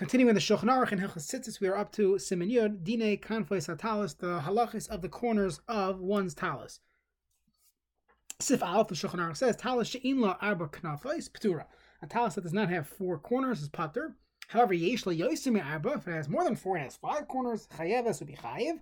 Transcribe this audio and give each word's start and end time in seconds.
Continuing 0.00 0.32
the 0.32 0.40
Shulchan 0.40 0.62
Aruch 0.62 0.92
and 0.92 1.00
Hilchas 1.02 1.28
Tzitzis, 1.28 1.60
we 1.60 1.68
are 1.68 1.76
up 1.76 1.92
to 1.92 2.12
Siman 2.12 2.50
Yud, 2.50 2.82
Dine 2.84 3.18
Kanfais 3.18 3.68
HaTalis, 3.68 4.16
the 4.16 4.40
halachis 4.40 4.88
of 4.88 5.02
the 5.02 5.10
corners 5.10 5.60
of 5.68 6.00
one's 6.00 6.32
talis. 6.32 6.80
Sif 8.38 8.62
Aleph, 8.62 8.88
the 8.88 8.94
Shulchan 8.94 9.18
Aruch 9.18 9.36
says, 9.36 9.56
Talis 9.56 9.88
she'in 9.88 10.22
la 10.22 10.38
arba 10.40 10.68
knafais 10.68 11.30
ptura. 11.30 11.66
A 12.00 12.06
talis 12.06 12.36
that 12.36 12.44
does 12.44 12.54
not 12.54 12.70
have 12.70 12.86
four 12.86 13.18
corners 13.18 13.60
is 13.60 13.68
pater. 13.68 14.16
However, 14.48 14.72
yesh 14.72 15.04
la 15.04 15.12
yosim 15.12 15.62
arba, 15.62 15.90
if 15.90 16.08
it 16.08 16.12
has 16.12 16.30
more 16.30 16.44
than 16.44 16.56
four 16.56 16.76
and 16.76 16.84
has 16.84 16.96
five 16.96 17.28
corners, 17.28 17.68
chayeves 17.76 18.20
would 18.20 18.28
be 18.28 18.36
chayev. 18.36 18.80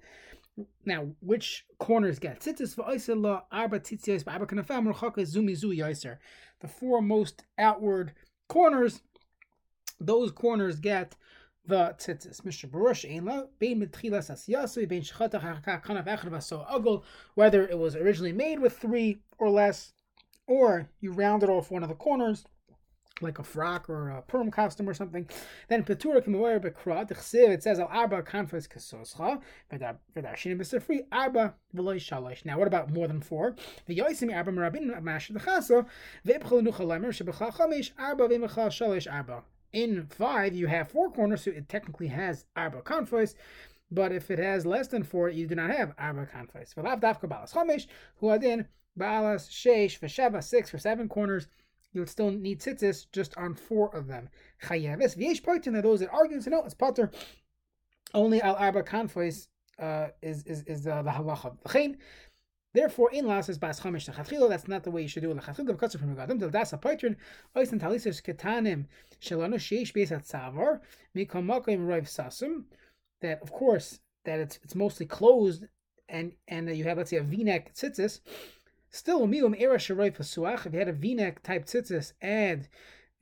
Now, 0.84 1.08
which 1.18 1.64
corners 1.80 2.20
get 2.20 2.38
tzitzis 2.38 2.76
v'oisel 2.76 3.20
la 3.20 3.42
arba 3.50 3.80
tzitzios 3.80 4.22
ba'arba 4.22 4.46
knafam 4.46 4.94
zumi 4.94 5.56
zu 5.56 5.70
yoser. 5.70 6.18
The 6.60 6.68
four 6.68 7.02
most 7.02 7.42
outward 7.58 8.12
corners, 8.48 9.02
those 10.00 10.30
corners 10.30 10.78
get 10.78 11.16
the 11.66 11.94
tzitzis. 11.98 12.40
Mr. 12.42 12.70
Baruch 12.70 13.04
ein. 13.04 13.26
Whether 17.34 17.68
it 17.68 17.78
was 17.78 17.96
originally 17.96 18.32
made 18.32 18.60
with 18.60 18.78
three 18.78 19.18
or 19.38 19.50
less, 19.50 19.92
or 20.46 20.88
you 21.00 21.12
rounded 21.12 21.50
off 21.50 21.70
one 21.70 21.82
of 21.82 21.88
the 21.88 21.94
corners 21.94 22.44
like 23.20 23.38
a 23.40 23.42
frock 23.42 23.90
or 23.90 24.10
a 24.10 24.22
perm 24.22 24.50
costume 24.50 24.88
or 24.88 24.94
something, 24.94 25.28
then 25.68 25.82
Petura 25.82 26.22
can 26.22 26.34
bekra. 26.34 27.10
It 27.50 27.62
says 27.62 27.80
al 27.80 27.88
arba 27.88 28.22
kanfas 28.22 28.68
kasoscha 28.68 29.42
arba. 31.10 31.54
Now, 32.44 32.58
what 32.58 32.68
about 32.68 32.90
more 32.92 33.08
than 33.08 33.20
four? 33.20 33.56
V'yoisim 33.88 34.32
arba 34.34 34.52
merabin 34.52 35.02
mash 35.02 35.30
dechasa 35.30 35.84
v'ibchal 36.24 36.62
nuchalamer 36.66 37.08
shebechal 37.08 37.52
chamish 37.52 37.90
arba 37.98 38.28
v'imechal 38.28 38.68
shalosh 38.68 39.12
arba. 39.12 39.42
In 39.72 40.06
five, 40.06 40.54
you 40.54 40.66
have 40.66 40.88
four 40.88 41.10
corners, 41.10 41.42
so 41.42 41.50
it 41.50 41.68
technically 41.68 42.08
has 42.08 42.46
arba 42.56 42.80
kanfas. 42.82 43.34
But 43.90 44.12
if 44.12 44.30
it 44.30 44.38
has 44.38 44.66
less 44.66 44.88
than 44.88 45.02
four, 45.02 45.28
you 45.28 45.46
do 45.46 45.54
not 45.54 45.70
have 45.70 45.94
arba 45.98 46.26
kanfas. 46.26 46.74
V'lav 46.74 47.00
dafka 47.00 47.28
balas 47.28 47.52
chamish 47.52 47.86
hu 48.16 48.30
adin 48.30 48.66
balas 48.96 49.48
sheish 49.48 49.98
v'sheva 50.00 50.42
six 50.42 50.70
for 50.70 50.78
seven 50.78 51.08
corners 51.08 51.48
you 51.92 52.00
would 52.00 52.08
still 52.08 52.30
need 52.30 52.60
tzitzis 52.60 53.06
just 53.12 53.36
on 53.36 53.54
four 53.54 53.94
of 53.94 54.06
them. 54.06 54.28
Chayeves 54.62 55.16
v'yesh 55.16 55.42
poitin 55.42 55.76
are 55.76 55.82
those 55.82 56.00
that 56.00 56.10
argue 56.10 56.40
say 56.40 56.50
no, 56.50 56.64
it's 56.64 56.74
potter. 56.74 57.10
Only 58.14 58.40
al 58.42 58.56
arba 58.56 58.82
kanfois 58.82 59.48
uh, 59.78 60.08
is 60.22 60.44
is 60.44 60.62
is 60.64 60.86
uh, 60.86 61.02
the 61.02 61.10
halacha. 61.10 61.56
Therefore, 62.74 63.10
in 63.12 63.26
las 63.26 63.48
is 63.48 63.58
bas 63.58 63.80
chamish 63.80 64.12
lechatchila. 64.12 64.48
That's 64.48 64.68
not 64.68 64.84
the 64.84 64.90
way 64.90 65.02
you 65.02 65.08
should 65.08 65.22
do 65.22 65.30
it 65.30 65.38
lechatchila 65.38 65.68
because 65.68 65.94
from 65.94 66.14
regadim 66.14 66.38
till 66.38 66.50
das 66.50 66.72
a 66.72 66.78
poitrin 66.78 67.16
oisin 67.56 67.80
talisus 67.80 68.22
ketanim 68.22 68.86
shelanu 69.20 69.54
sheish 69.54 69.92
beis 69.92 70.12
at 70.12 70.24
savar 70.24 70.80
mikol 71.16 71.44
makim 71.44 71.86
roiv 71.86 72.04
sasum. 72.04 72.64
That 73.20 73.40
of 73.42 73.52
course 73.52 74.00
that 74.24 74.38
it's 74.38 74.58
it's 74.62 74.74
mostly 74.74 75.06
closed 75.06 75.64
and 76.08 76.32
and 76.46 76.68
you 76.76 76.84
have 76.84 76.98
let's 76.98 77.10
say 77.10 77.16
a 77.16 77.22
v-neck 77.22 77.74
tzitzis. 77.74 78.20
Still, 78.90 79.26
milum 79.26 79.54
era 79.58 79.76
sharoy 79.76 80.16
pasuach. 80.16 80.66
If 80.66 80.72
you 80.72 80.78
had 80.78 80.88
a 80.88 80.92
V-neck 80.92 81.42
type 81.42 81.66
tzitzis 81.66 82.12
and 82.22 82.68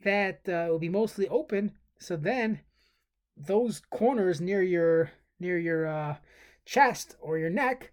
that 0.05 0.49
uh, 0.49 0.67
will 0.71 0.79
be 0.79 0.89
mostly 0.89 1.29
open, 1.29 1.73
so 1.99 2.17
then 2.17 2.61
those 3.37 3.83
corners 3.91 4.41
near 4.41 4.63
your 4.63 5.11
near 5.41 5.59
your 5.59 5.87
uh, 5.87 6.17
chest 6.65 7.17
or 7.21 7.39
your 7.39 7.51
neck 7.51 7.93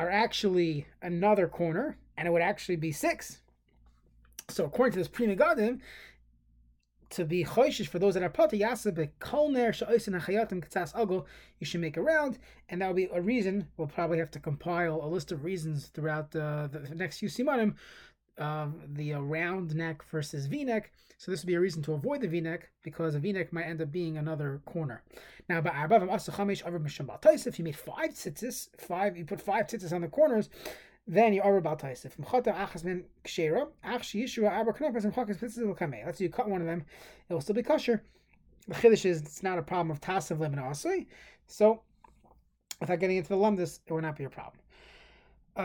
are 0.00 0.10
actually 0.10 0.86
another 1.02 1.46
corner, 1.46 1.98
and 2.16 2.26
it 2.26 2.30
would 2.30 2.40
actually 2.40 2.76
be 2.76 2.90
six. 2.90 3.42
So 4.48 4.64
according 4.64 4.92
to 4.94 4.98
this 4.98 5.08
Pri 5.08 5.26
Megadim, 5.26 5.80
to 7.10 7.24
be 7.24 7.44
choishish 7.44 7.88
for 7.88 7.98
those 7.98 8.14
that 8.14 8.22
are 8.22 8.30
pati 8.30 8.60
yasa 8.60 8.92
bekolner 8.92 9.74
sha'osin 9.74 10.18
hachayatim 10.18 10.64
k'tzas 10.64 10.94
agol, 10.94 11.26
you 11.58 11.66
should 11.66 11.82
make 11.82 11.98
a 11.98 12.02
round, 12.02 12.38
and 12.70 12.80
that 12.80 12.88
will 12.88 12.94
be 12.94 13.08
a 13.12 13.20
reason. 13.20 13.66
We'll 13.76 13.88
probably 13.88 14.18
have 14.18 14.30
to 14.30 14.38
compile 14.38 15.00
a 15.02 15.08
list 15.08 15.32
of 15.32 15.44
reasons 15.44 15.88
throughout 15.88 16.34
uh, 16.34 16.68
the, 16.68 16.78
the 16.78 16.94
next 16.94 17.18
few 17.18 17.28
simanim 17.28 17.74
of 18.40 18.94
the 18.94 19.14
uh, 19.14 19.20
round 19.20 19.74
neck 19.74 20.02
versus 20.10 20.46
V-neck. 20.46 20.92
So 21.18 21.30
this 21.30 21.42
would 21.42 21.48
be 21.48 21.54
a 21.54 21.60
reason 21.60 21.82
to 21.82 21.92
avoid 21.92 22.22
the 22.22 22.28
V-neck 22.28 22.70
because 22.82 23.14
a 23.14 23.18
V-neck 23.18 23.52
might 23.52 23.64
end 23.64 23.82
up 23.82 23.92
being 23.92 24.16
another 24.16 24.62
corner. 24.64 25.02
Now, 25.48 25.58
if 25.58 25.64
you 25.64 27.64
made 27.64 27.76
five 27.76 28.10
tzitzis, 28.10 28.68
five, 28.78 29.16
you 29.16 29.24
put 29.24 29.40
five 29.40 29.66
tzitzis 29.66 29.92
on 29.92 30.00
the 30.00 30.08
corners, 30.08 30.48
then 31.06 31.32
you 31.32 31.42
are 31.42 31.56
about 31.56 31.80
taisif. 31.80 32.16
Mchata 32.16 32.54
achas 32.54 32.84
min 32.84 33.04
kshera. 33.24 33.68
Ach 33.82 34.00
sheyishua 34.00 34.64
knofas 34.64 35.04
and 35.04 35.12
chakas 35.12 35.38
pitzis 35.38 35.66
will. 35.66 35.76
Let's 36.06 36.18
say 36.18 36.24
you 36.24 36.30
cut 36.30 36.48
one 36.48 36.60
of 36.60 36.66
them, 36.66 36.84
it 37.28 37.34
will 37.34 37.40
still 37.40 37.54
be 37.54 37.62
kosher. 37.62 38.02
The 38.68 38.74
chiddush 38.74 39.04
is 39.04 39.22
it's 39.22 39.42
not 39.42 39.58
a 39.58 39.62
problem 39.62 39.90
of 39.90 40.00
tasav 40.00 40.38
lemon. 40.38 40.62
So, 41.46 41.82
without 42.80 43.00
getting 43.00 43.16
into 43.16 43.30
the 43.30 43.36
lumdus, 43.36 43.80
it 43.84 43.92
will 43.92 44.00
not 44.00 44.16
be 44.16 44.24
a 44.24 44.30
problem. 44.30 44.60
So 45.56 45.62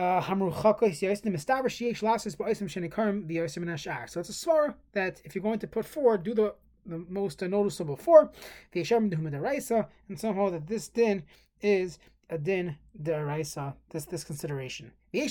it's 4.20 4.28
a 4.28 4.32
svara 4.32 4.74
that 4.92 5.20
if 5.24 5.34
you're 5.34 5.42
going 5.42 5.58
to 5.58 5.66
put 5.66 5.84
four, 5.84 6.18
do 6.18 6.34
the, 6.34 6.54
the 6.84 6.98
most 7.08 7.42
noticeable 7.42 7.96
four, 7.96 8.30
the 8.72 8.80
Yeshem 8.80 9.10
and 10.08 10.20
somehow 10.20 10.50
that 10.50 10.66
this 10.66 10.88
din 10.88 11.22
is 11.60 11.98
a 12.30 12.38
din 12.38 12.76
deraisa. 13.00 13.74
This 13.90 14.04
this 14.04 14.24
consideration. 14.24 14.92
One 15.12 15.28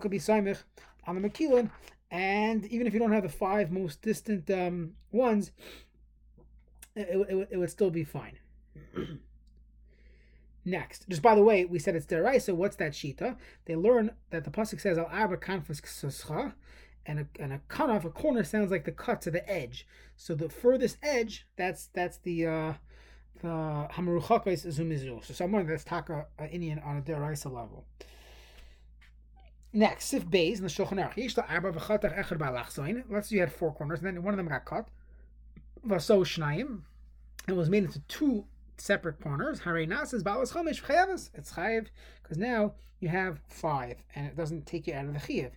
could 0.00 0.10
be 0.10 0.18
saimich 0.18 0.62
on 1.06 1.20
the 1.20 1.28
makilin, 1.28 1.70
and 2.10 2.64
even 2.66 2.86
if 2.86 2.94
you 2.94 3.00
don't 3.00 3.12
have 3.12 3.22
the 3.22 3.28
five 3.28 3.70
most 3.70 4.02
distant 4.02 4.50
um, 4.50 4.92
ones 5.10 5.52
it, 6.94 7.08
it, 7.28 7.48
it 7.52 7.56
would 7.56 7.70
still 7.70 7.90
be 7.90 8.04
fine. 8.04 8.38
Next, 10.64 11.08
just 11.08 11.22
by 11.22 11.34
the 11.34 11.42
way, 11.42 11.64
we 11.64 11.78
said 11.78 11.96
it's 11.96 12.06
deraisa. 12.06 12.54
What's 12.54 12.76
that 12.76 12.92
shita? 12.92 13.36
They 13.64 13.74
learn 13.74 14.12
that 14.30 14.44
the 14.44 14.50
pasuk 14.50 14.80
says 14.80 14.96
al 14.96 15.08
arba 15.10 15.36
kanfus 15.36 15.80
and 17.04 17.20
a 17.20 17.26
and 17.40 17.52
a 17.52 17.60
cut 17.68 17.90
off 17.90 18.04
a 18.04 18.10
corner 18.10 18.44
sounds 18.44 18.70
like 18.70 18.84
the 18.84 18.92
cut 18.92 19.20
to 19.22 19.30
the 19.30 19.48
edge. 19.50 19.86
So 20.16 20.34
the 20.34 20.48
furthest 20.48 20.98
edge, 21.02 21.46
that's 21.56 21.88
that's 21.92 22.18
the 22.18 22.46
uh 22.46 22.72
the 23.40 23.48
hamaruchakais 23.48 24.64
zumizu. 24.66 25.24
So 25.24 25.34
someone 25.34 25.66
that's 25.66 25.82
taka 25.84 26.26
uh, 26.38 26.44
Indian 26.44 26.78
on 26.78 26.98
a 26.98 27.02
deraisa 27.02 27.46
level. 27.46 27.84
Next, 29.72 30.04
sif 30.06 30.28
bays 30.30 30.58
in 30.58 30.64
the 30.64 30.70
Shulchan 30.70 30.98
Aruch. 30.98 31.16
Let's 33.10 33.28
say 33.28 33.34
you 33.34 33.40
had 33.40 33.52
four 33.52 33.74
corners, 33.74 34.00
and 34.00 34.06
then 34.06 34.22
one 34.22 34.34
of 34.34 34.36
them 34.36 34.48
got 34.48 34.66
cut. 34.66 34.86
Vaso 35.84 36.22
shnayim. 36.22 36.80
It 37.48 37.56
was 37.56 37.68
made 37.68 37.84
into 37.84 38.00
two 38.00 38.44
separate 38.76 39.20
corners. 39.20 39.60
Harei 39.60 39.88
nasas 39.88 40.22
ba'alas 40.22 40.52
chomish 40.52 40.82
chayavis. 40.82 41.30
It's 41.34 41.52
chayiv 41.52 41.88
because 42.22 42.38
now 42.38 42.74
you 43.00 43.08
have 43.08 43.40
five, 43.48 43.96
and 44.14 44.26
it 44.26 44.36
doesn't 44.36 44.66
take 44.66 44.86
you 44.86 44.94
out 44.94 45.06
of 45.06 45.14
the 45.14 45.18
chayiv. 45.18 45.50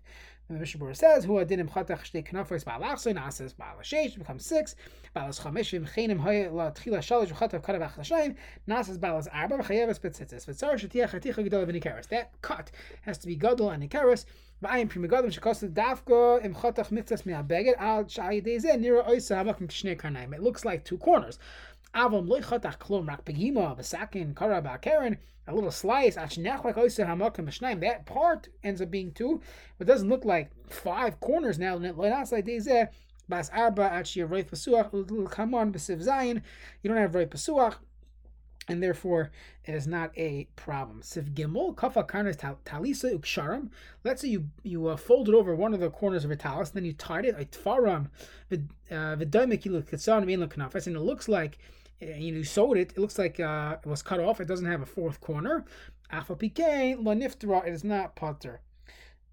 The 0.47 0.59
Mishnah 0.59 0.93
says, 0.93 1.25
"Who 1.25 1.33
adinim 1.33 1.67
chatach 1.67 2.01
shtei 2.01 2.23
knafos 2.23 2.63
ba'alachsoin 2.63 3.19
asas 3.19 3.55
ba'alashesh 3.55 4.15
becomes 4.19 4.45
six 4.45 4.75
ba'alas 5.15 5.41
chamishim 5.41 5.89
chenim 5.89 6.19
hoye 6.19 6.53
la 6.53 6.69
tchila 6.69 6.99
shalosh 6.99 7.29
v'chatav 7.29 7.63
katav 7.63 7.89
achlashayin 7.89 8.35
nasas 8.67 8.99
ba'alas 8.99 9.27
arba 9.33 9.57
v'chayeves 9.57 9.99
betzitzis 9.99 10.45
v'tzar 10.45 10.75
shetiach 10.75 11.09
haticha 11.09 11.49
gedol 11.49 11.65
v'nikaris." 11.65 12.09
That 12.09 12.39
cut 12.43 12.69
has 13.01 13.17
to 13.17 13.27
be 13.27 13.35
gadol 13.35 13.71
and 13.71 13.89
nikaris. 13.89 14.25
V'ayim 14.61 14.87
Pri 14.87 15.01
Megadim 15.01 15.33
shekosu 15.33 15.67
dafko 15.73 16.45
im 16.45 16.53
chatach 16.53 16.91
mitzas 16.91 17.25
me'abeged 17.25 17.73
al 17.79 18.05
sha'ayidei 18.05 18.61
nira 18.79 19.03
oisa 19.07 19.43
hamakim 19.43 19.67
shnei 19.67 19.97
karnaim. 19.97 20.31
It 20.31 20.43
looks 20.43 20.63
like 20.63 20.85
two 20.85 20.99
corners. 20.99 21.39
Avam 21.95 22.27
loy 22.27 22.41
chatach 22.41 22.77
klom 22.77 23.07
rak 23.07 23.23
begima 23.23 23.77
v'sakin 23.77 24.35
kara 24.35 24.61
ba'keren 24.61 25.17
a 25.47 25.53
little 25.53 25.71
slice, 25.71 26.15
that 26.15 28.01
part 28.05 28.47
ends 28.63 28.81
up 28.81 28.89
being 28.89 29.11
two, 29.11 29.39
but 29.77 29.85
doesn't 29.85 30.09
look 30.09 30.25
like 30.25 30.49
five 30.67 31.19
corners 31.19 31.59
now. 31.59 31.77
Bas 33.27 33.49
arba 33.53 33.83
actually 33.83 34.23
roif 34.23 34.49
pasuach 34.49 35.31
come 35.31 35.55
on 35.55 35.71
besiv 35.71 36.03
zayin. 36.03 36.41
You 36.81 36.89
don't 36.89 36.97
have 36.97 37.11
roif 37.11 37.27
pasuach, 37.27 37.75
and 38.67 38.81
therefore 38.81 39.31
it 39.65 39.75
is 39.75 39.87
not 39.87 40.11
a 40.17 40.47
problem. 40.55 41.01
Siv 41.01 41.33
gimel 41.33 41.75
kafa 41.75 42.07
karnas 42.07 42.37
talisa 42.65 43.15
uksharam. 43.15 43.69
Let's 44.03 44.21
say 44.21 44.29
you 44.29 44.49
you 44.63 44.87
uh, 44.87 44.97
folded 44.97 45.35
over 45.35 45.55
one 45.55 45.73
of 45.73 45.79
the 45.79 45.89
corners 45.89 46.25
of 46.25 46.31
a 46.31 46.35
talis, 46.35 46.69
and 46.69 46.77
then 46.77 46.85
you 46.85 46.93
tied 46.93 47.25
it. 47.25 47.37
Itfaram 47.37 48.09
v'daimekilu 48.51 49.83
kitsan 49.89 50.25
mein 50.25 50.47
kanafas, 50.47 50.87
and 50.87 50.95
it 50.95 51.01
looks 51.01 51.27
like 51.27 51.57
you 51.99 52.43
sewed 52.43 52.77
it, 52.77 52.91
it 52.91 52.97
looks 52.97 53.17
like 53.17 53.39
uh, 53.39 53.77
it 53.83 53.87
was 53.87 54.01
cut 54.01 54.19
off. 54.19 54.39
It 54.41 54.47
doesn't 54.47 54.65
have 54.65 54.81
a 54.81 54.85
fourth 54.85 55.21
corner. 55.21 55.65
Alpha 56.11 56.35
pike 56.35 56.59
la 56.99 57.13
niftara. 57.13 57.65
It 57.67 57.73
is 57.73 57.83
not 57.83 58.15
potter. 58.15 58.61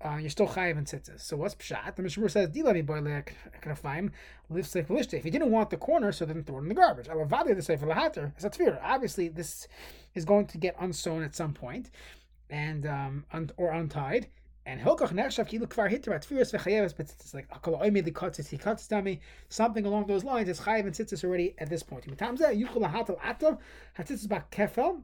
Uh, 0.04 0.16
you're 0.16 0.30
still 0.30 0.48
chayiv 0.48 0.76
and 0.76 0.86
tzitzis. 0.86 1.20
So 1.20 1.36
what's 1.36 1.54
pshat? 1.54 1.94
The 1.94 2.02
Mishnah 2.02 2.28
says, 2.28 2.48
"Dilami 2.48 2.84
boyle 2.84 3.02
knafayim 3.02 4.10
lives 4.50 4.74
like 4.74 4.90
If 4.90 5.24
you 5.24 5.30
didn't 5.30 5.50
want 5.50 5.70
the 5.70 5.76
corner, 5.76 6.10
so 6.10 6.24
then 6.24 6.42
throw 6.42 6.58
it 6.58 6.62
in 6.62 6.68
the 6.68 6.74
garbage. 6.74 7.06
Alavadi 7.06 7.54
the 7.54 7.62
sefer 7.62 7.86
lahater 7.86 8.34
is 8.36 8.44
a 8.44 8.50
tefir. 8.50 8.80
Obviously, 8.82 9.28
this 9.28 9.68
is 10.14 10.24
going 10.24 10.46
to 10.46 10.58
get 10.58 10.76
unsewn 10.80 11.24
at 11.24 11.36
some 11.36 11.54
point, 11.54 11.90
and 12.50 12.84
um, 12.84 13.24
un- 13.32 13.50
or 13.56 13.70
untied, 13.70 14.26
And 14.64 14.80
Hilkach 14.80 15.12
Nechshav 15.12 15.48
Ki 15.48 15.58
Kvar 15.58 15.88
Hitter 15.88 16.14
at 16.14 16.24
Tfiris 16.24 16.52
Vechayeves, 16.52 16.94
but 16.96 17.10
it's 17.10 17.34
like 17.34 17.48
Akal 17.50 17.82
Oimi 17.82 18.04
the 18.04 18.12
Katzis 18.12 18.48
He 18.48 18.56
Katzis 18.56 18.88
Dami, 18.88 19.18
something 19.48 19.84
along 19.84 20.06
those 20.06 20.22
lines. 20.22 20.48
It's 20.48 20.60
Chayev 20.60 20.80
and 20.80 20.92
Tzitzis 20.92 21.24
already 21.24 21.54
at 21.58 21.68
this 21.68 21.82
point. 21.82 22.06
Mitamzeh 22.06 22.54
Yuchel 22.54 22.90
Hatal 22.90 23.18
Atal 23.20 23.58
Hatzitzis 23.98 24.28
Bak 24.28 24.50
Kefel. 24.50 25.02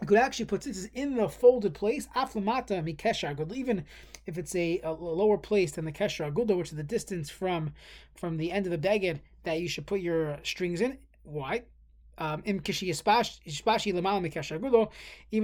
You 0.00 0.08
could 0.08 0.18
actually 0.18 0.46
put 0.46 0.62
tzitzis 0.62 0.90
in 0.92 1.14
the 1.14 1.28
folded 1.28 1.72
place, 1.72 2.08
aflamata 2.16 2.82
mikesha 2.82 3.34
agudla, 3.34 3.54
even 3.54 3.84
if 4.26 4.36
it's 4.36 4.54
a, 4.56 4.80
a, 4.82 4.90
lower 4.90 5.38
place 5.38 5.72
than 5.72 5.84
the 5.84 5.92
kesher 5.92 6.30
agudla, 6.30 6.56
which 6.56 6.70
is 6.70 6.76
the 6.76 6.82
distance 6.82 7.30
from 7.30 7.72
from 8.16 8.36
the 8.36 8.50
end 8.50 8.66
of 8.66 8.72
the 8.72 8.88
beged 8.88 9.20
that 9.44 9.60
you 9.60 9.68
should 9.68 9.86
put 9.86 10.00
your 10.00 10.38
strings 10.42 10.80
in. 10.80 10.98
Why? 11.22 11.62
Um, 12.18 12.42
even 12.44 12.60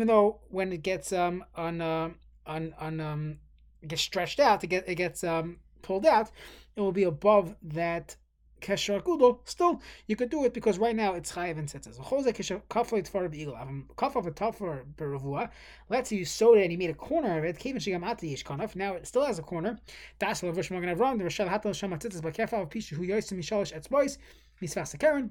though 0.07 0.41
when 0.49 0.73
it 0.73 0.83
gets 0.83 1.13
um, 1.13 1.45
on 1.57 1.81
uh, 1.81 2.11
on 2.47 2.75
on 2.79 3.01
um, 3.01 3.39
gets 3.87 4.03
stretched 4.03 4.41
out, 4.41 4.65
it 4.65 4.69
get 4.69 4.89
it 4.89 4.97
gets 4.97 5.25
um, 5.25 5.59
pulled 5.83 6.07
out, 6.07 6.31
it 6.77 6.81
will 6.81 6.93
be 6.93 7.05
above 7.05 7.57
that 7.63 8.17
kesher 8.61 9.03
kudo, 9.03 9.41
still 9.45 9.81
you 10.07 10.17
could 10.17 10.31
do 10.31 10.45
it 10.45 10.55
because 10.55 10.79
right 10.79 10.95
now 10.95 11.15
it's 11.15 11.33
chayiv 11.33 11.59
and 11.59 11.69
tzitzis. 11.69 11.99
Let's 15.89 16.09
say 16.09 16.17
you 16.17 16.25
sewed 16.25 16.59
it 16.59 16.63
and 16.63 16.73
you 16.73 16.79
made 16.79 16.91
a 16.91 16.95
corner 16.95 17.39
of 17.39 17.45
it. 17.45 18.77
Now 18.77 18.95
it 18.95 19.07
still 19.07 19.25
has 19.25 19.39
a 19.39 19.43
corner. 19.43 19.79
Das 20.19 20.43
levush 20.43 20.71
magen 20.71 20.97
avram. 20.97 21.19
The 21.19 21.25
rishal 21.25 21.49
karen 24.99 25.31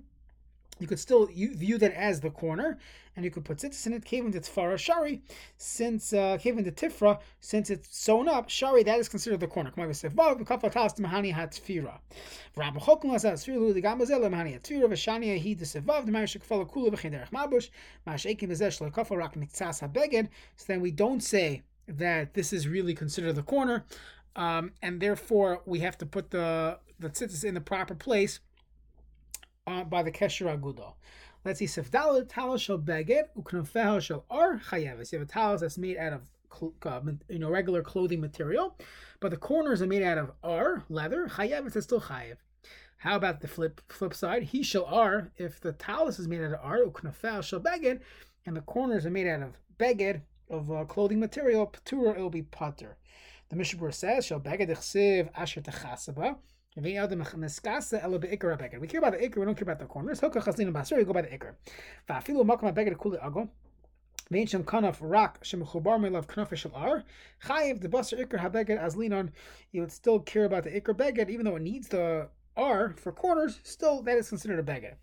you 0.79 0.87
could 0.87 0.99
still 0.99 1.27
view 1.27 1.77
that 1.77 1.93
as 1.93 2.21
the 2.21 2.29
corner, 2.29 2.77
and 3.15 3.25
you 3.25 3.31
could 3.31 3.43
put 3.43 3.57
tzitzis 3.57 3.85
in 3.85 3.93
it. 3.93 4.05
Kevin 4.05 4.31
to 4.31 4.39
tfara 4.39 4.77
shari, 4.77 5.21
since 5.57 6.13
uh, 6.13 6.37
kevin 6.39 6.63
to 6.63 6.71
tifra, 6.71 7.19
since 7.41 7.69
it's 7.69 7.95
sewn 7.95 8.29
up, 8.29 8.49
shari 8.49 8.83
that 8.83 8.97
is 8.97 9.09
considered 9.09 9.41
the 9.41 9.47
corner. 9.47 9.71
So 20.55 20.65
then 20.67 20.81
we 20.81 20.91
don't 20.91 21.21
say 21.21 21.61
that 21.87 22.33
this 22.33 22.53
is 22.53 22.67
really 22.67 22.93
considered 22.93 23.35
the 23.35 23.43
corner, 23.43 23.85
um, 24.35 24.71
and 24.81 25.01
therefore 25.01 25.61
we 25.65 25.79
have 25.79 25.97
to 25.97 26.05
put 26.05 26.31
the 26.31 26.79
the 26.99 27.09
tzitzis 27.09 27.43
in 27.43 27.53
the 27.53 27.61
proper 27.61 27.95
place 27.95 28.39
uh, 29.69 29.83
by 29.83 30.03
the 30.03 30.11
Kesher 30.11 30.47
Agudo. 30.47 30.93
Let's 31.45 31.59
see, 31.59 31.65
Sifdal 31.65 32.27
talis 32.27 32.61
shall 32.61 32.79
beged 32.79 33.25
uknafeha 33.37 34.01
shall 34.01 34.25
ar 34.29 34.59
chayeves. 34.59 35.11
You 35.11 35.19
have 35.19 35.27
a 35.27 35.31
talis 35.31 35.61
that's 35.61 35.77
made 35.77 35.97
out 35.97 36.13
of 36.13 36.21
uh, 36.85 36.99
you 37.29 37.39
know 37.39 37.49
regular 37.49 37.83
clothing 37.83 38.19
material, 38.19 38.75
but 39.19 39.31
the 39.31 39.37
corners 39.37 39.81
are 39.81 39.87
made 39.87 40.03
out 40.03 40.17
of 40.17 40.31
ar 40.43 40.83
leather. 40.89 41.27
Chayeves 41.27 41.75
is 41.75 41.83
still 41.83 42.01
chayev. 42.01 42.37
How 42.97 43.15
about 43.15 43.39
the 43.39 43.47
flip 43.47 43.81
flip 43.87 44.13
side? 44.13 44.43
He 44.43 44.63
shall 44.63 44.85
ar 44.85 45.31
if 45.37 45.61
the 45.61 45.71
talis 45.71 46.19
is 46.19 46.27
made 46.27 46.41
out 46.41 46.53
of 46.53 46.59
ar 46.61 46.79
uknafeha 46.79 47.43
shall 47.43 47.61
beged, 47.61 48.01
and 48.45 48.57
the 48.57 48.61
corners 48.61 49.05
are 49.05 49.11
made 49.11 49.27
out 49.27 49.41
of 49.41 49.59
beged 49.77 50.21
of 50.49 50.71
uh, 50.71 50.83
clothing 50.85 51.19
material. 51.19 51.67
Patura 51.67 52.17
it 52.17 52.19
will 52.19 52.29
be 52.29 52.41
putter. 52.41 52.97
The 53.49 53.55
Mishnah 53.55 53.91
says 53.93 54.25
shall 54.25 54.41
beged 54.41 54.69
asher 55.35 55.61
techasaba. 55.61 56.37
We 56.77 56.93
care 56.93 57.03
about 57.03 57.09
the 57.09 57.17
ikr, 57.17 59.37
we 59.37 59.45
don't 59.45 59.55
care 59.55 59.63
about 59.63 59.79
the 59.79 59.85
corners. 59.85 60.21
Hoka 60.21 60.35
chaslina 60.35 60.71
basur, 60.71 60.97
we 60.97 61.03
go 61.03 61.13
by 61.13 61.23
the 61.23 61.29
ikr. 61.29 61.55
Va'afilu 62.07 62.45
makam 62.45 62.71
abeged 62.71 62.95
kuli 62.99 63.17
ago. 63.17 63.49
Vein 64.29 64.45
shem 64.45 64.63
kanaf 64.63 64.97
rak 65.01 65.43
shem 65.43 65.65
chubar 65.65 65.99
melav 65.99 66.27
kanaf 66.27 66.55
shel 66.55 66.71
ar. 66.75 67.03
Chayiv 67.43 67.81
the 67.81 67.89
basar 67.89 68.23
ikr 68.23 68.39
habeged 68.39 68.77
as 68.77 68.95
linon. 68.95 69.31
You 69.71 69.81
would 69.81 69.91
still 69.91 70.19
care 70.19 70.45
about 70.45 70.63
the 70.63 70.69
ikr 70.69 70.93
beged, 70.93 71.31
even 71.31 71.45
though 71.45 71.55
it 71.55 71.63
needs 71.63 71.87
the 71.87 72.29
R 72.55 72.93
for 72.97 73.13
corners, 73.13 73.59
still 73.63 74.03
that 74.03 74.17
is 74.17 74.29
considered 74.29 74.59
a 74.59 74.63
beged. 74.63 74.93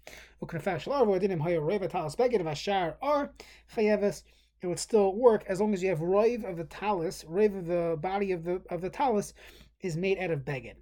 It 4.62 4.66
would 4.66 4.78
still 4.78 5.14
work 5.14 5.44
as 5.48 5.60
long 5.60 5.74
as 5.74 5.82
you 5.82 5.88
have 5.88 6.00
rave 6.00 6.44
of 6.44 6.56
the 6.56 6.64
talus, 6.64 7.24
rave 7.26 7.54
of 7.54 7.66
the 7.66 7.98
body 8.00 8.32
of 8.32 8.44
the 8.44 8.62
of 8.70 8.80
the 8.80 8.90
talus 8.90 9.34
is 9.80 9.96
made 9.96 10.18
out 10.18 10.30
of 10.30 10.44
beged 10.44 10.76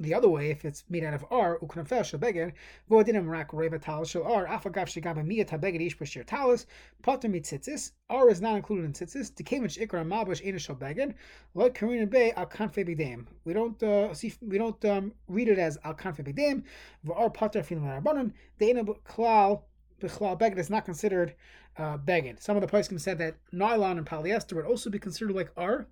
the 0.00 0.14
other 0.14 0.28
way, 0.28 0.50
if 0.50 0.64
it's 0.64 0.84
made 0.88 1.04
out 1.04 1.14
of 1.14 1.24
R, 1.30 1.58
uknafel 1.58 2.04
shel 2.04 2.18
beged, 2.18 2.52
v'odinim 2.90 3.28
rak 3.28 3.52
reva 3.52 3.78
talis 3.78 4.08
shel 4.08 4.22
R, 4.22 4.46
afagav 4.46 4.86
shegaba 4.86 5.24
miyat 5.24 5.50
habeged 5.50 5.86
ish 5.86 5.98
b'shir 5.98 6.24
talis, 6.24 6.66
potter 7.02 7.28
mitzitzis, 7.28 7.92
R 8.08 8.30
is 8.30 8.40
not 8.40 8.56
included 8.56 8.86
in 8.86 8.92
tzitzis, 8.92 9.30
dekevich 9.32 9.78
ikra 9.78 10.04
mabush 10.04 10.44
ena 10.44 10.58
shel 10.58 10.76
beged, 10.76 11.14
like 11.54 11.74
karina 11.74 12.06
bay 12.06 12.32
al 12.32 12.46
kanfe 12.46 12.84
b'dem. 12.88 13.26
We 13.44 13.52
don't 13.52 13.80
uh, 13.82 14.14
see, 14.14 14.32
we 14.40 14.56
don't 14.56 14.82
um, 14.86 15.12
read 15.28 15.48
it 15.48 15.58
as 15.58 15.78
al 15.84 15.94
kanfe 15.94 16.24
b'dem, 16.24 16.64
v'ar 17.06 17.32
potter 17.32 17.62
fin 17.62 17.84
l'arabanan, 17.84 18.32
the 18.58 18.70
ena 18.70 18.84
klal 18.84 19.62
b'chlal 20.00 20.38
beged 20.40 20.58
is 20.58 20.70
not 20.70 20.86
considered 20.86 21.34
uh, 21.76 21.98
beged. 21.98 22.40
Some 22.42 22.56
of 22.56 22.62
the 22.62 22.68
poskim 22.68 22.98
said 22.98 23.18
that 23.18 23.36
nylon 23.52 23.98
and 23.98 24.06
polyester 24.06 24.54
would 24.54 24.64
also 24.64 24.88
be 24.88 24.98
considered 24.98 25.34
like 25.34 25.50
R. 25.56 25.86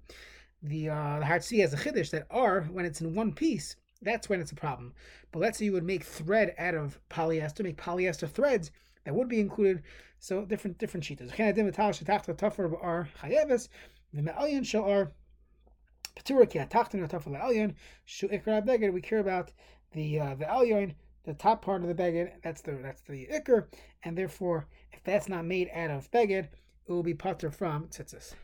The 0.63 0.89
uh, 0.89 1.19
the 1.21 1.25
Hartzi 1.25 1.61
has 1.61 1.73
a 1.73 1.77
chiddush 1.77 2.11
that 2.11 2.27
R, 2.31 2.63
when 2.73 2.85
it's 2.85 3.01
in 3.01 3.15
one 3.15 3.33
piece, 3.33 3.77
that's 4.03 4.29
when 4.29 4.41
it's 4.41 4.53
a 4.53 4.56
problem. 4.56 4.95
But 5.33 5.41
let's 5.41 5.59
say 5.59 5.67
you 5.67 5.73
would 5.73 5.85
make 5.85 6.05
thread 6.05 6.55
out 6.59 6.75
of 6.75 7.00
polyester, 7.11 7.62
make 7.62 7.77
polyester 7.77 8.29
threads 8.29 8.71
that 9.05 9.15
would 9.15 9.29
be 9.29 9.41
included. 9.41 9.83
So 10.21 10.45
different 10.45 10.79
different 10.79 11.05
cheetahs. 11.05 11.31
The 11.31 11.37
we 18.93 19.00
care 19.00 19.21
about 19.21 19.53
the 19.93 20.19
uh, 20.21 20.35
the 20.35 20.45
alyon, 20.45 20.95
the 21.25 21.35
top 21.35 21.62
part 21.62 21.83
of 21.83 21.89
the 21.89 21.95
beged. 21.95 22.33
That's 22.43 22.61
the 22.62 22.73
that's 22.83 23.03
the 23.03 23.27
ikr, 23.27 23.67
and 24.05 24.19
therefore, 24.19 24.67
if 24.93 25.03
that's 25.05 25.29
not 25.29 25.45
made 25.45 25.71
out 25.73 25.91
of 25.91 26.11
beged, 26.11 26.49
it 26.89 26.93
will 26.93 27.03
be 27.03 27.15
putter 27.15 27.50
from 27.50 27.87
tzitzis. 27.87 28.35